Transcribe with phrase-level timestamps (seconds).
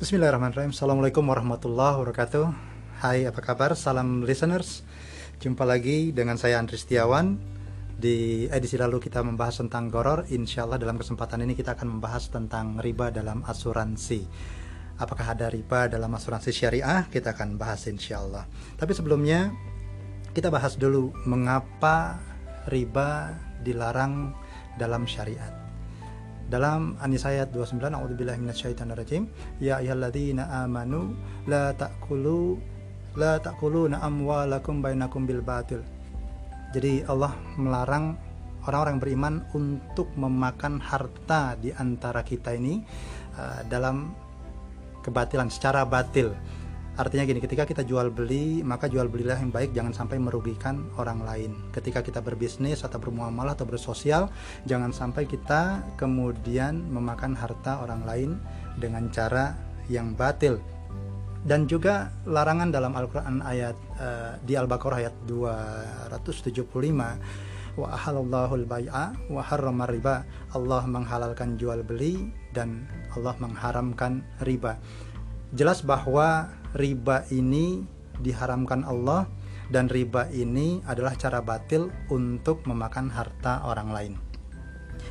[0.00, 0.72] Bismillahirrahmanirrahim.
[0.72, 2.46] Assalamualaikum warahmatullahi wabarakatuh.
[3.04, 3.76] Hai apa kabar?
[3.76, 4.80] Salam listeners.
[5.42, 7.36] Jumpa lagi dengan saya Andri Setiawan.
[8.00, 10.24] Di edisi lalu kita membahas tentang goror.
[10.32, 14.24] Insya Allah dalam kesempatan ini kita akan membahas tentang riba dalam asuransi.
[15.00, 17.08] Apakah ada riba dalam asuransi syariah?
[17.08, 18.44] Kita akan bahas insya Allah
[18.76, 19.48] Tapi sebelumnya
[20.36, 22.20] kita bahas dulu Mengapa
[22.68, 23.32] riba
[23.64, 24.36] dilarang
[24.76, 25.59] dalam syariat
[26.50, 29.30] dalam Anis ayat 29 A'udzubillahi minasyaitonirrajim.
[29.62, 31.14] Ya ayyuhalladzina amanu
[31.46, 32.58] la ta'kulu
[33.14, 35.80] la ta'kuluna amwalakum bainakum bil batil.
[36.74, 38.18] Jadi Allah melarang
[38.66, 42.82] orang-orang beriman untuk memakan harta di antara kita ini
[43.38, 44.12] uh, dalam
[45.00, 46.34] kebatilan secara batil
[47.00, 51.24] Artinya gini, ketika kita jual beli, maka jual belilah yang baik jangan sampai merugikan orang
[51.24, 51.56] lain.
[51.72, 54.28] Ketika kita berbisnis atau bermuamalah atau bersosial,
[54.68, 58.30] jangan sampai kita kemudian memakan harta orang lain
[58.76, 59.56] dengan cara
[59.88, 60.60] yang batil.
[61.40, 66.68] Dan juga larangan dalam Al-Qur'an ayat uh, di Al-Baqarah ayat 275
[67.80, 70.28] wa ahallallahu al-bai'a wa harrama riba.
[70.52, 72.84] Allah menghalalkan jual beli dan
[73.16, 74.76] Allah mengharamkan riba.
[75.56, 77.82] Jelas bahwa riba ini
[78.20, 79.26] diharamkan Allah
[79.70, 84.14] dan riba ini adalah cara batil untuk memakan harta orang lain.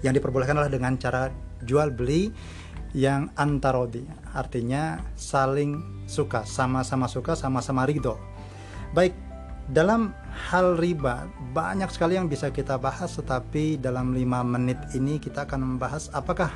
[0.00, 1.28] Yang diperbolehkan adalah dengan cara
[1.66, 2.30] jual beli
[2.94, 8.14] yang antarodi, artinya saling suka, sama-sama suka, sama-sama ridho.
[8.94, 9.10] Baik,
[9.66, 15.42] dalam hal riba banyak sekali yang bisa kita bahas, tetapi dalam lima menit ini kita
[15.42, 16.54] akan membahas apakah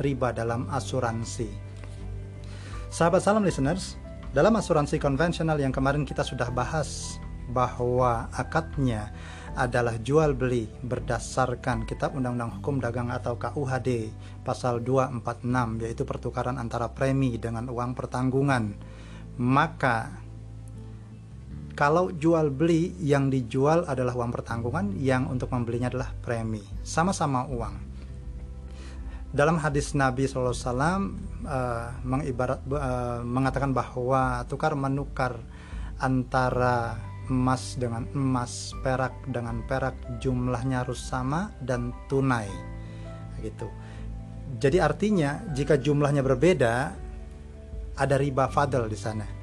[0.00, 1.52] riba dalam asuransi.
[2.88, 3.97] Sahabat salam listeners,
[4.28, 7.16] dalam asuransi konvensional yang kemarin kita sudah bahas
[7.48, 9.08] bahwa akadnya
[9.56, 14.12] adalah jual beli berdasarkan Kitab Undang-Undang Hukum Dagang atau KUHD
[14.44, 18.76] pasal 246 yaitu pertukaran antara premi dengan uang pertanggungan.
[19.40, 20.12] Maka
[21.72, 27.87] kalau jual beli yang dijual adalah uang pertanggungan, yang untuk membelinya adalah premi, sama-sama uang
[29.28, 31.04] dalam hadis Nabi SAW uh,
[32.02, 35.36] mengibarat uh, mengatakan bahwa tukar menukar
[36.00, 36.96] antara
[37.28, 39.94] emas dengan emas, perak dengan perak
[40.24, 42.48] jumlahnya harus sama dan tunai.
[43.44, 43.68] Gitu.
[44.58, 46.74] Jadi artinya jika jumlahnya berbeda
[48.00, 49.37] ada riba fadl di sana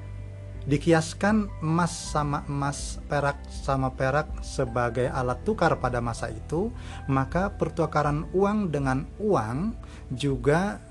[0.66, 6.74] dikiaskan emas sama emas, perak sama perak sebagai alat tukar pada masa itu,
[7.06, 9.78] maka pertukaran uang dengan uang
[10.10, 10.82] juga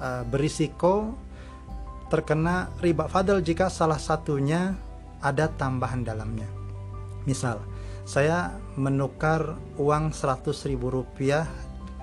[0.00, 1.12] uh, berisiko
[2.08, 4.72] terkena riba fadl jika salah satunya
[5.20, 6.48] ada tambahan dalamnya.
[7.24, 7.60] Misal,
[8.04, 11.48] saya menukar uang 100 ribu rupiah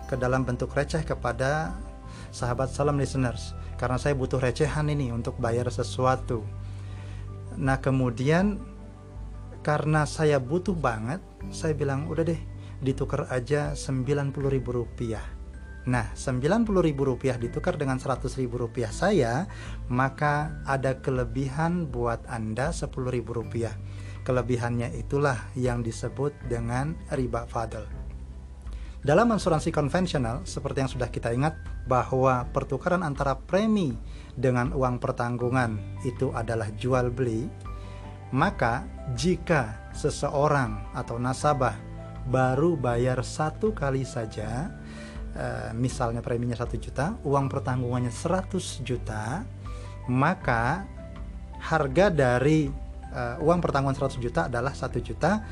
[0.09, 1.73] ke dalam bentuk receh kepada
[2.33, 6.41] sahabat salam listeners karena saya butuh recehan ini untuk bayar sesuatu
[7.57, 8.59] Nah kemudian
[9.61, 11.21] karena saya butuh banget,
[11.53, 12.41] saya bilang udah deh
[12.81, 15.23] ditukar aja 90 ribu rupiah.
[15.85, 19.49] Nah 90 ribu rupiah ditukar dengan 100 ribu rupiah saya,
[19.89, 23.73] maka ada kelebihan buat Anda 10 ribu rupiah.
[24.21, 27.85] Kelebihannya itulah yang disebut dengan riba fadl.
[29.01, 31.57] Dalam asuransi konvensional, seperti yang sudah kita ingat,
[31.89, 33.97] bahwa pertukaran antara premi
[34.37, 37.49] dengan uang pertanggungan itu adalah jual beli,
[38.31, 41.75] maka jika seseorang atau nasabah
[42.31, 44.71] baru bayar satu kali saja,
[45.35, 49.43] e, misalnya preminya satu juta, uang pertanggungannya 100 juta,
[50.07, 50.87] maka
[51.59, 52.71] harga dari
[53.11, 55.43] e, uang pertanggungan 100 juta adalah satu juta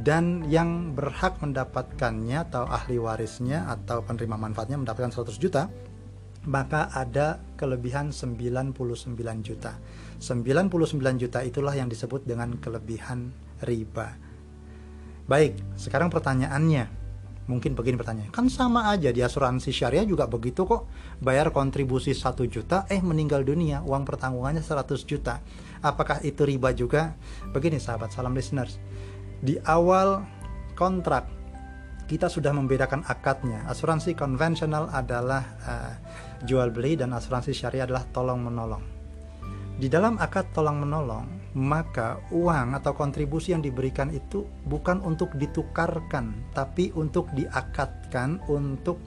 [0.00, 5.68] dan yang berhak mendapatkannya atau ahli warisnya atau penerima manfaatnya mendapatkan 100 juta
[6.48, 8.74] maka ada kelebihan 99
[9.46, 9.78] juta.
[10.18, 13.30] 99 juta itulah yang disebut dengan kelebihan
[13.62, 14.18] riba.
[15.26, 17.02] Baik, sekarang pertanyaannya.
[17.42, 20.86] Mungkin begini pertanyaan, kan sama aja di asuransi syariah juga begitu kok.
[21.18, 25.42] Bayar kontribusi 1 juta, eh meninggal dunia, uang pertanggungannya 100 juta.
[25.82, 27.18] Apakah itu riba juga?
[27.50, 28.78] Begini sahabat, salam listeners.
[29.42, 30.22] Di awal
[30.78, 31.26] kontrak
[32.06, 33.66] kita sudah membedakan akadnya.
[33.66, 35.92] Asuransi konvensional adalah uh,
[36.46, 38.84] jual beli dan asuransi syariah adalah tolong menolong.
[39.82, 46.52] Di dalam akad tolong menolong, maka uang atau kontribusi yang diberikan itu bukan untuk ditukarkan,
[46.54, 49.00] tapi untuk diakatkan untuk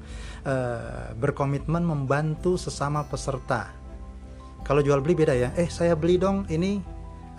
[0.44, 3.72] uh, berkomitmen membantu sesama peserta.
[4.66, 5.54] Kalau jual beli beda ya.
[5.54, 6.82] Eh, saya beli dong ini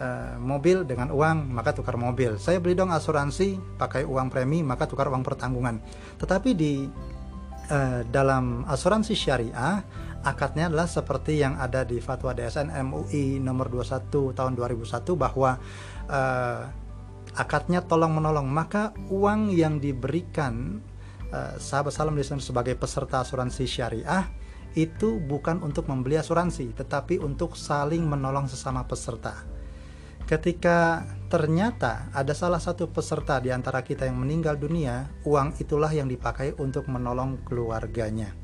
[0.00, 2.36] uh, mobil dengan uang, maka tukar mobil.
[2.40, 5.80] Saya beli dong asuransi pakai uang premi, maka tukar uang pertanggungan.
[6.20, 6.88] Tetapi di
[7.70, 9.82] uh, dalam asuransi syariah
[10.26, 15.54] akadnya adalah seperti yang ada di fatwa DSN MUI nomor 21 tahun 2001 bahwa
[16.10, 16.60] uh,
[17.38, 20.82] akadnya tolong menolong maka uang yang diberikan
[21.30, 24.26] uh, sahabat salam listener sebagai peserta asuransi syariah
[24.76, 29.46] itu bukan untuk membeli asuransi tetapi untuk saling menolong sesama peserta
[30.26, 36.10] ketika ternyata ada salah satu peserta di antara kita yang meninggal dunia, uang itulah yang
[36.10, 38.34] dipakai untuk menolong keluarganya.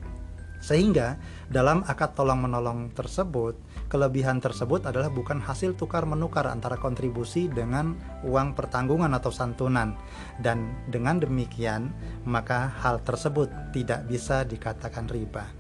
[0.62, 1.19] Sehingga
[1.50, 3.58] dalam akad tolong menolong tersebut,
[3.90, 9.99] kelebihan tersebut adalah bukan hasil tukar menukar antara kontribusi dengan uang pertanggungan atau santunan.
[10.38, 11.90] Dan dengan demikian,
[12.23, 15.50] maka hal tersebut tidak bisa dikatakan riba.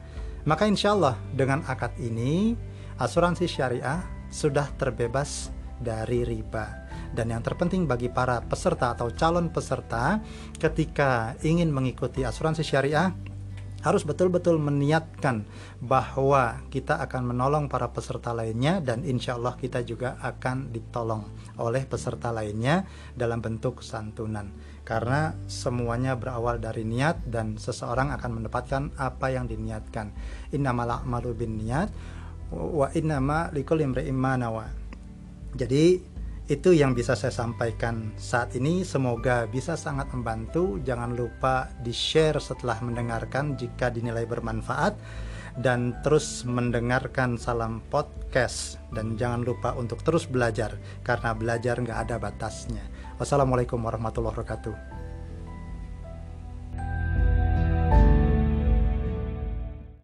[0.46, 2.54] Maka insya Allah dengan akad ini,
[3.02, 5.50] asuransi syariah sudah terbebas
[5.82, 6.88] dari riba.
[7.12, 10.22] Dan yang terpenting bagi para peserta atau calon peserta
[10.56, 13.12] ketika ingin mengikuti asuransi syariah
[13.82, 15.42] harus betul-betul meniatkan
[15.82, 21.26] bahwa kita akan menolong para peserta lainnya dan insya Allah kita juga akan ditolong
[21.58, 22.86] oleh peserta lainnya
[23.18, 24.54] dalam bentuk santunan.
[24.86, 30.14] Karena semuanya berawal dari niat dan seseorang akan mendapatkan apa yang diniatkan.
[30.54, 31.90] Innamal a'malu bin niat
[32.54, 34.14] wa innama likulli imri'in
[35.52, 36.00] jadi
[36.50, 38.82] itu yang bisa saya sampaikan saat ini.
[38.82, 40.82] Semoga bisa sangat membantu.
[40.82, 44.98] Jangan lupa di-share setelah mendengarkan jika dinilai bermanfaat
[45.60, 52.16] dan terus mendengarkan salam podcast dan jangan lupa untuk terus belajar karena belajar nggak ada
[52.18, 52.84] batasnya.
[53.20, 54.91] Wassalamualaikum warahmatullahi wabarakatuh.